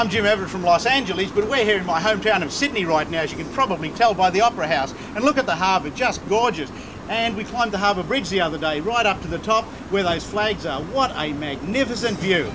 I'm 0.00 0.08
Jim 0.08 0.24
Everett 0.24 0.48
from 0.48 0.62
Los 0.62 0.86
Angeles, 0.86 1.30
but 1.30 1.46
we're 1.46 1.62
here 1.62 1.76
in 1.76 1.84
my 1.84 2.00
hometown 2.00 2.42
of 2.42 2.50
Sydney 2.54 2.86
right 2.86 3.08
now, 3.10 3.20
as 3.20 3.32
you 3.32 3.36
can 3.36 3.52
probably 3.52 3.90
tell 3.90 4.14
by 4.14 4.30
the 4.30 4.40
Opera 4.40 4.66
House. 4.66 4.94
And 5.14 5.22
look 5.22 5.36
at 5.36 5.44
the 5.44 5.54
harbour, 5.54 5.90
just 5.90 6.26
gorgeous. 6.26 6.72
And 7.10 7.36
we 7.36 7.44
climbed 7.44 7.72
the 7.72 7.76
harbour 7.76 8.02
bridge 8.02 8.30
the 8.30 8.40
other 8.40 8.56
day, 8.56 8.80
right 8.80 9.04
up 9.04 9.20
to 9.20 9.28
the 9.28 9.40
top 9.40 9.66
where 9.90 10.02
those 10.02 10.24
flags 10.24 10.64
are. 10.64 10.80
What 10.84 11.12
a 11.16 11.34
magnificent 11.34 12.18
view. 12.18 12.50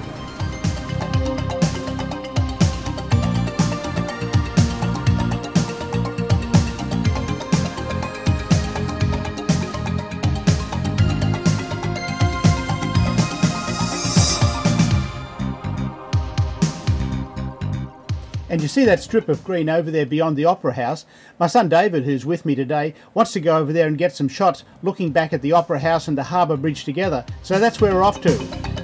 And 18.55 18.61
you 18.61 18.69
see 18.69 18.85
that 18.85 19.01
strip 19.01 19.27
of 19.27 19.43
green 19.43 19.67
over 19.67 19.91
there 19.91 20.05
beyond 20.05 20.37
the 20.37 20.45
Opera 20.45 20.71
House? 20.71 21.05
My 21.37 21.47
son 21.47 21.67
David, 21.67 22.05
who's 22.05 22.25
with 22.25 22.45
me 22.45 22.55
today, 22.55 22.93
wants 23.13 23.33
to 23.33 23.41
go 23.41 23.57
over 23.57 23.73
there 23.73 23.85
and 23.85 23.97
get 23.97 24.15
some 24.15 24.29
shots 24.29 24.63
looking 24.81 25.11
back 25.11 25.33
at 25.33 25.41
the 25.41 25.51
Opera 25.51 25.79
House 25.79 26.07
and 26.07 26.17
the 26.17 26.23
Harbour 26.23 26.55
Bridge 26.55 26.85
together. 26.85 27.25
So 27.43 27.59
that's 27.59 27.81
where 27.81 27.93
we're 27.93 28.01
off 28.01 28.21
to. 28.21 28.74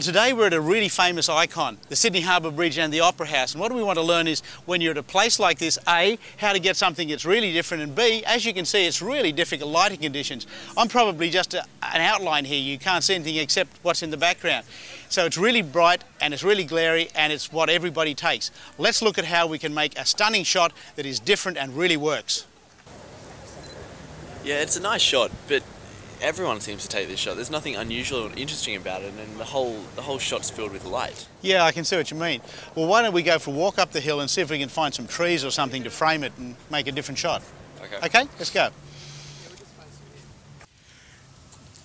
Well, 0.00 0.06
today 0.06 0.32
we're 0.32 0.46
at 0.46 0.54
a 0.54 0.60
really 0.62 0.88
famous 0.88 1.28
icon, 1.28 1.76
the 1.90 1.94
Sydney 1.94 2.22
Harbour 2.22 2.50
Bridge 2.50 2.78
and 2.78 2.90
the 2.90 3.00
Opera 3.00 3.26
House. 3.26 3.52
And 3.52 3.60
what 3.60 3.70
we 3.70 3.82
want 3.82 3.98
to 3.98 4.02
learn 4.02 4.26
is 4.26 4.40
when 4.64 4.80
you're 4.80 4.92
at 4.92 4.96
a 4.96 5.02
place 5.02 5.38
like 5.38 5.58
this, 5.58 5.78
A, 5.86 6.18
how 6.38 6.54
to 6.54 6.58
get 6.58 6.78
something 6.78 7.08
that's 7.08 7.26
really 7.26 7.52
different, 7.52 7.82
and 7.82 7.94
B, 7.94 8.24
as 8.24 8.46
you 8.46 8.54
can 8.54 8.64
see, 8.64 8.86
it's 8.86 9.02
really 9.02 9.30
difficult 9.30 9.70
lighting 9.70 9.98
conditions. 9.98 10.46
I'm 10.74 10.88
probably 10.88 11.28
just 11.28 11.52
a, 11.52 11.66
an 11.82 12.00
outline 12.00 12.46
here. 12.46 12.58
You 12.58 12.78
can't 12.78 13.04
see 13.04 13.14
anything 13.14 13.36
except 13.36 13.78
what's 13.82 14.02
in 14.02 14.08
the 14.08 14.16
background. 14.16 14.64
So 15.10 15.26
it's 15.26 15.36
really 15.36 15.60
bright 15.60 16.02
and 16.18 16.32
it's 16.32 16.42
really 16.42 16.64
glary 16.64 17.10
and 17.14 17.30
it's 17.30 17.52
what 17.52 17.68
everybody 17.68 18.14
takes. 18.14 18.50
Let's 18.78 19.02
look 19.02 19.18
at 19.18 19.26
how 19.26 19.48
we 19.48 19.58
can 19.58 19.74
make 19.74 19.98
a 19.98 20.06
stunning 20.06 20.44
shot 20.44 20.72
that 20.96 21.04
is 21.04 21.20
different 21.20 21.58
and 21.58 21.76
really 21.76 21.98
works. 21.98 22.46
Yeah, 24.44 24.62
it's 24.62 24.78
a 24.78 24.80
nice 24.80 25.02
shot, 25.02 25.30
but 25.46 25.62
everyone 26.20 26.60
seems 26.60 26.82
to 26.82 26.88
take 26.88 27.08
this 27.08 27.18
shot. 27.20 27.36
There's 27.36 27.50
nothing 27.50 27.76
unusual 27.76 28.20
or 28.20 28.30
interesting 28.36 28.76
about 28.76 29.02
it, 29.02 29.12
and 29.12 29.38
the 29.38 29.44
whole 29.44 29.80
the 29.96 30.02
whole 30.02 30.18
shot's 30.18 30.50
filled 30.50 30.72
with 30.72 30.84
light. 30.84 31.26
Yeah, 31.42 31.64
I 31.64 31.72
can 31.72 31.84
see 31.84 31.96
what 31.96 32.10
you 32.10 32.16
mean. 32.16 32.40
Well, 32.74 32.86
why 32.86 33.02
don't 33.02 33.14
we 33.14 33.22
go 33.22 33.38
for 33.38 33.50
a 33.50 33.54
walk 33.54 33.78
up 33.78 33.92
the 33.92 34.00
hill 34.00 34.20
and 34.20 34.30
see 34.30 34.40
if 34.40 34.50
we 34.50 34.58
can 34.58 34.68
find 34.68 34.94
some 34.94 35.06
trees 35.06 35.44
or 35.44 35.50
something 35.50 35.82
to 35.84 35.90
frame 35.90 36.24
it 36.24 36.32
and 36.38 36.56
make 36.70 36.86
a 36.86 36.92
different 36.92 37.18
shot? 37.18 37.42
Okay. 37.82 38.06
Okay, 38.06 38.28
let's 38.38 38.50
go. 38.50 38.70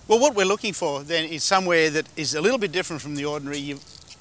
Well, 0.08 0.20
what 0.20 0.36
we're 0.36 0.46
looking 0.46 0.74
for 0.74 1.02
then 1.02 1.28
is 1.28 1.44
somewhere 1.44 1.90
that 1.90 2.08
is 2.16 2.36
a 2.36 2.42
little 2.42 2.60
bit 2.60 2.72
different 2.72 3.02
from 3.02 3.16
the 3.16 3.26
ordinary. 3.26 3.76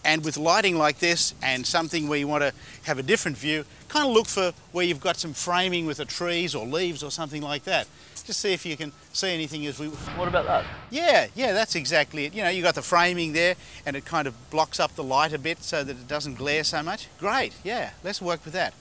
And 0.05 0.25
with 0.25 0.37
lighting 0.37 0.77
like 0.77 0.99
this 0.99 1.35
and 1.43 1.67
something 1.67 2.09
where 2.09 2.19
you 2.19 2.29
want 2.29 2.43
to 2.43 2.53
have 2.83 2.99
a 2.99 3.03
different 3.03 3.39
view, 3.39 3.65
kind 3.89 4.07
of 4.07 4.13
look 4.13 4.27
for 4.27 4.53
where 4.73 4.85
you've 4.85 5.01
got 5.01 5.17
some 5.17 5.33
framing 5.33 5.87
with 5.87 5.97
the 5.97 6.05
trees 6.05 6.55
or 6.55 6.67
leaves 6.67 7.03
or 7.03 7.11
something 7.11 7.41
like 7.41 7.65
that. 7.65 7.87
Just 8.25 8.41
see 8.41 8.53
if 8.53 8.65
you 8.65 8.77
can 8.77 8.93
see 9.13 9.33
anything 9.33 9.67
as 9.67 9.79
we... 9.79 9.89
What 9.89 10.29
about 10.29 10.47
that? 10.47 10.65
Yeah, 10.91 11.29
yeah, 11.35 11.53
that's 11.53 11.75
exactly 11.75 12.25
it. 12.25 12.35
You 12.35 12.43
know, 12.43 12.49
you've 12.49 12.65
got 12.65 12.75
the 12.75 12.83
framing 12.83 13.33
there 13.35 13.55
and 13.85 13.97
it 13.97 14.05
kind 14.05 14.27
of 14.27 14.35
blocks 14.51 14.81
up 14.81 14.95
the 14.95 15.05
light 15.05 15.33
a 15.33 15.39
bit 15.39 15.63
so 15.63 15.85
that 15.85 15.93
it 15.93 16.09
doesn't 16.09 16.35
glare 16.35 16.65
so 16.65 16.83
much. 16.83 17.09
Great, 17.19 17.53
yeah, 17.63 17.91
let's 18.03 18.23
work 18.23 18.45
with 18.45 18.55
that. 18.55 18.73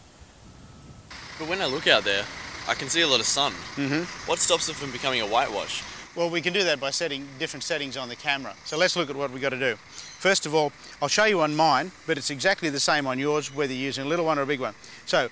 But 1.39 1.49
when 1.49 1.61
I 1.61 1.65
look 1.65 1.87
out 1.87 2.03
there, 2.03 2.23
I 2.67 2.73
can 2.73 2.87
see 2.87 3.01
a 3.01 3.07
lot 3.07 3.19
of 3.19 3.25
sun. 3.25 3.51
Mm-hmm. 3.75 4.03
What 4.29 4.39
stops 4.39 4.69
it 4.69 4.75
from 4.75 4.91
becoming 4.91 5.19
a 5.19 5.27
whitewash? 5.27 5.83
Well, 6.15 6.29
we 6.29 6.41
can 6.41 6.53
do 6.53 6.63
that 6.65 6.79
by 6.79 6.91
setting 6.91 7.27
different 7.39 7.63
settings 7.63 7.97
on 7.97 8.07
the 8.07 8.15
camera. 8.15 8.53
So 8.65 8.77
let's 8.77 8.95
look 8.95 9.09
at 9.09 9.15
what 9.15 9.31
we've 9.31 9.41
got 9.41 9.49
to 9.49 9.59
do. 9.59 9.75
First 9.75 10.45
of 10.45 10.53
all, 10.53 10.71
I'll 11.01 11.07
show 11.07 11.25
you 11.25 11.41
on 11.41 11.55
mine, 11.55 11.91
but 12.05 12.19
it's 12.19 12.29
exactly 12.29 12.69
the 12.69 12.79
same 12.79 13.07
on 13.07 13.17
yours, 13.17 13.53
whether 13.53 13.73
you're 13.73 13.81
using 13.81 14.05
a 14.05 14.07
little 14.07 14.25
one 14.25 14.37
or 14.37 14.43
a 14.43 14.45
big 14.45 14.59
one. 14.59 14.75
So 15.07 15.29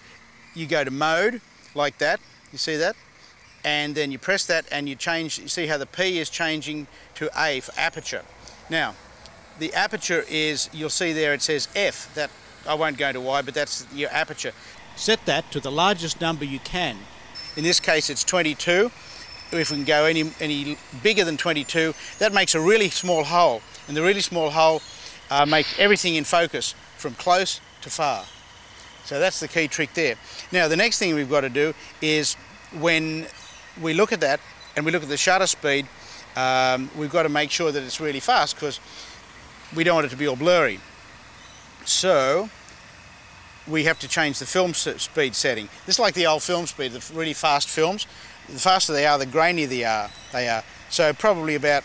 you 0.55 0.65
go 0.65 0.83
to 0.83 0.89
mode, 0.89 1.39
like 1.75 1.99
that, 1.99 2.19
you 2.51 2.57
see 2.57 2.77
that? 2.77 2.95
And 3.63 3.93
then 3.93 4.11
you 4.11 4.17
press 4.17 4.47
that 4.47 4.65
and 4.71 4.89
you 4.89 4.95
change, 4.95 5.37
you 5.37 5.47
see 5.47 5.67
how 5.67 5.77
the 5.77 5.85
P 5.85 6.17
is 6.17 6.31
changing 6.31 6.87
to 7.13 7.29
A 7.37 7.59
for 7.59 7.73
aperture. 7.79 8.23
Now, 8.67 8.95
the 9.59 9.71
aperture 9.75 10.25
is, 10.27 10.67
you'll 10.73 10.89
see 10.89 11.13
there 11.13 11.35
it 11.35 11.43
says 11.43 11.67
F, 11.75 12.11
that 12.15 12.31
I 12.67 12.73
won't 12.73 12.97
go 12.97 13.09
into 13.09 13.21
why, 13.21 13.43
but 13.43 13.53
that's 13.53 13.85
your 13.93 14.09
aperture. 14.09 14.53
Set 14.95 15.23
that 15.27 15.51
to 15.51 15.59
the 15.59 15.71
largest 15.71 16.21
number 16.21 16.43
you 16.43 16.59
can. 16.59 16.97
In 17.55 17.63
this 17.63 17.79
case, 17.79 18.09
it's 18.09 18.23
22 18.23 18.89
if 19.51 19.71
we 19.71 19.77
can 19.77 19.85
go 19.85 20.05
any, 20.05 20.31
any 20.39 20.77
bigger 21.03 21.23
than 21.23 21.37
22, 21.37 21.93
that 22.19 22.33
makes 22.33 22.55
a 22.55 22.59
really 22.59 22.89
small 22.89 23.23
hole. 23.23 23.61
And 23.87 23.97
the 23.97 24.01
really 24.01 24.21
small 24.21 24.49
hole 24.49 24.81
uh, 25.29 25.45
makes 25.45 25.77
everything 25.79 26.15
in 26.15 26.23
focus 26.23 26.75
from 26.97 27.13
close 27.15 27.61
to 27.81 27.89
far. 27.89 28.25
So 29.05 29.19
that's 29.19 29.39
the 29.39 29.47
key 29.47 29.67
trick 29.67 29.93
there. 29.93 30.15
Now 30.51 30.67
the 30.67 30.75
next 30.75 30.99
thing 30.99 31.15
we've 31.15 31.29
got 31.29 31.41
to 31.41 31.49
do 31.49 31.73
is 32.01 32.35
when 32.79 33.27
we 33.81 33.93
look 33.93 34.11
at 34.11 34.21
that 34.21 34.39
and 34.75 34.85
we 34.85 34.91
look 34.91 35.03
at 35.03 35.09
the 35.09 35.17
shutter 35.17 35.47
speed, 35.47 35.87
um, 36.35 36.89
we've 36.97 37.11
got 37.11 37.23
to 37.23 37.29
make 37.29 37.51
sure 37.51 37.71
that 37.71 37.83
it's 37.83 37.99
really 37.99 38.19
fast 38.19 38.55
because 38.55 38.79
we 39.75 39.83
don't 39.83 39.95
want 39.95 40.05
it 40.05 40.09
to 40.09 40.17
be 40.17 40.27
all 40.27 40.35
blurry. 40.35 40.79
So 41.85 42.49
we 43.67 43.83
have 43.83 43.99
to 43.99 44.07
change 44.07 44.39
the 44.39 44.45
film 44.45 44.73
speed 44.73 45.35
setting. 45.35 45.69
This 45.85 45.95
is 45.95 45.99
like 45.99 46.13
the 46.13 46.27
old 46.27 46.43
film 46.43 46.65
speed, 46.67 46.91
the 46.91 47.13
really 47.13 47.33
fast 47.33 47.69
films 47.69 48.07
the 48.51 48.59
faster 48.59 48.93
they 48.93 49.05
are, 49.05 49.17
the 49.17 49.25
grainier 49.25 49.67
they 49.67 49.83
are. 49.83 50.09
They 50.31 50.49
are. 50.49 50.63
So 50.89 51.13
probably 51.13 51.55
about 51.55 51.83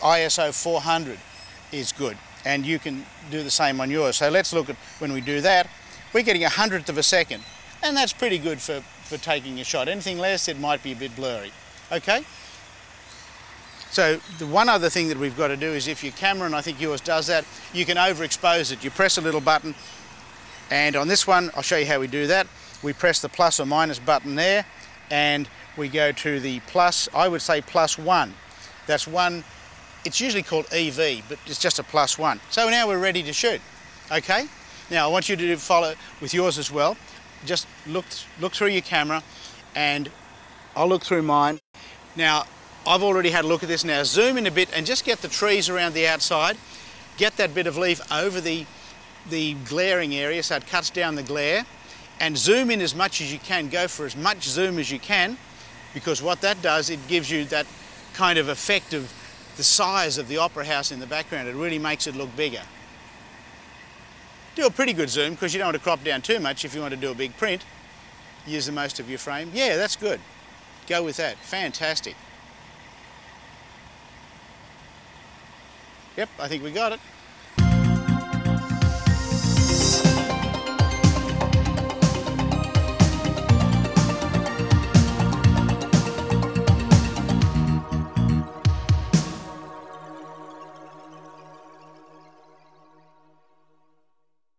ISO 0.00 0.52
400 0.54 1.18
is 1.72 1.92
good, 1.92 2.16
and 2.44 2.64
you 2.64 2.78
can 2.78 3.04
do 3.30 3.42
the 3.42 3.50
same 3.50 3.80
on 3.80 3.90
yours. 3.90 4.16
So 4.16 4.28
let's 4.28 4.52
look 4.52 4.70
at 4.70 4.76
when 4.98 5.12
we 5.12 5.20
do 5.20 5.40
that. 5.40 5.68
We're 6.12 6.22
getting 6.22 6.44
a 6.44 6.48
hundredth 6.48 6.88
of 6.88 6.98
a 6.98 7.02
second, 7.02 7.42
and 7.82 7.96
that's 7.96 8.12
pretty 8.12 8.38
good 8.38 8.60
for, 8.60 8.80
for 8.80 9.18
taking 9.18 9.58
a 9.60 9.64
shot. 9.64 9.88
Anything 9.88 10.18
less, 10.18 10.48
it 10.48 10.58
might 10.58 10.82
be 10.82 10.92
a 10.92 10.96
bit 10.96 11.14
blurry. 11.16 11.50
Okay? 11.90 12.24
So 13.90 14.20
the 14.38 14.46
one 14.46 14.68
other 14.68 14.90
thing 14.90 15.08
that 15.08 15.18
we've 15.18 15.36
got 15.36 15.48
to 15.48 15.56
do 15.56 15.68
is 15.68 15.88
if 15.88 16.04
your 16.04 16.12
camera, 16.12 16.46
and 16.46 16.54
I 16.54 16.60
think 16.60 16.80
yours 16.80 17.00
does 17.00 17.26
that, 17.28 17.44
you 17.72 17.84
can 17.84 17.96
overexpose 17.96 18.72
it. 18.72 18.84
You 18.84 18.90
press 18.90 19.18
a 19.18 19.20
little 19.20 19.40
button, 19.40 19.74
and 20.70 20.96
on 20.96 21.08
this 21.08 21.26
one, 21.26 21.50
I'll 21.54 21.62
show 21.62 21.76
you 21.76 21.86
how 21.86 22.00
we 22.00 22.06
do 22.06 22.26
that. 22.26 22.46
We 22.82 22.92
press 22.92 23.20
the 23.20 23.28
plus 23.28 23.60
or 23.60 23.66
minus 23.66 23.98
button 23.98 24.34
there, 24.34 24.64
and 25.10 25.48
we 25.76 25.88
go 25.88 26.12
to 26.12 26.40
the 26.40 26.60
plus, 26.60 27.08
I 27.14 27.28
would 27.28 27.42
say 27.42 27.60
plus 27.60 27.98
one. 27.98 28.34
That's 28.86 29.06
one, 29.06 29.44
it's 30.04 30.20
usually 30.20 30.42
called 30.42 30.66
EV, 30.72 31.24
but 31.28 31.38
it's 31.46 31.58
just 31.58 31.78
a 31.78 31.82
plus 31.82 32.18
one. 32.18 32.40
So 32.50 32.68
now 32.68 32.86
we're 32.86 33.00
ready 33.00 33.22
to 33.24 33.32
shoot, 33.32 33.60
okay? 34.10 34.46
Now 34.90 35.08
I 35.08 35.10
want 35.10 35.28
you 35.28 35.36
to 35.36 35.56
follow 35.56 35.94
with 36.20 36.32
yours 36.32 36.58
as 36.58 36.70
well. 36.70 36.96
Just 37.44 37.66
look, 37.86 38.04
look 38.40 38.52
through 38.52 38.68
your 38.68 38.82
camera 38.82 39.22
and 39.74 40.10
I'll 40.76 40.88
look 40.88 41.04
through 41.04 41.22
mine. 41.22 41.58
Now, 42.14 42.44
I've 42.86 43.02
already 43.02 43.30
had 43.30 43.44
a 43.44 43.48
look 43.48 43.62
at 43.62 43.68
this. 43.68 43.84
Now 43.84 44.04
zoom 44.04 44.38
in 44.38 44.46
a 44.46 44.50
bit 44.50 44.70
and 44.74 44.86
just 44.86 45.04
get 45.04 45.18
the 45.18 45.28
trees 45.28 45.68
around 45.68 45.94
the 45.94 46.06
outside. 46.06 46.56
Get 47.16 47.36
that 47.36 47.54
bit 47.54 47.66
of 47.66 47.76
leaf 47.76 48.00
over 48.12 48.40
the, 48.40 48.64
the 49.30 49.54
glaring 49.64 50.14
area 50.14 50.42
so 50.42 50.56
it 50.56 50.66
cuts 50.66 50.90
down 50.90 51.14
the 51.14 51.22
glare 51.22 51.64
and 52.20 52.36
zoom 52.36 52.70
in 52.70 52.80
as 52.80 52.94
much 52.94 53.20
as 53.20 53.32
you 53.32 53.38
can. 53.38 53.68
Go 53.68 53.88
for 53.88 54.06
as 54.06 54.16
much 54.16 54.42
zoom 54.42 54.78
as 54.78 54.90
you 54.90 54.98
can 54.98 55.36
because 55.94 56.22
what 56.22 56.40
that 56.42 56.60
does, 56.62 56.90
it 56.90 57.00
gives 57.08 57.30
you 57.30 57.44
that 57.46 57.66
kind 58.14 58.38
of 58.38 58.48
effect 58.48 58.94
of 58.94 59.12
the 59.56 59.62
size 59.62 60.18
of 60.18 60.28
the 60.28 60.36
opera 60.36 60.64
house 60.64 60.92
in 60.92 61.00
the 61.00 61.06
background. 61.06 61.48
It 61.48 61.54
really 61.54 61.78
makes 61.78 62.06
it 62.06 62.14
look 62.14 62.34
bigger. 62.36 62.62
Do 64.54 64.66
a 64.66 64.70
pretty 64.70 64.92
good 64.92 65.10
zoom 65.10 65.32
because 65.32 65.52
you 65.52 65.58
don't 65.58 65.68
want 65.68 65.76
to 65.76 65.82
crop 65.82 66.02
down 66.02 66.22
too 66.22 66.40
much 66.40 66.64
if 66.64 66.74
you 66.74 66.80
want 66.80 66.94
to 66.94 67.00
do 67.00 67.10
a 67.10 67.14
big 67.14 67.36
print. 67.36 67.64
Use 68.46 68.66
the 68.66 68.72
most 68.72 69.00
of 69.00 69.08
your 69.08 69.18
frame. 69.18 69.50
Yeah, 69.52 69.76
that's 69.76 69.96
good. 69.96 70.20
Go 70.86 71.02
with 71.02 71.16
that. 71.16 71.36
Fantastic. 71.38 72.14
Yep, 76.16 76.28
I 76.40 76.48
think 76.48 76.62
we 76.62 76.70
got 76.70 76.92
it. 76.92 77.00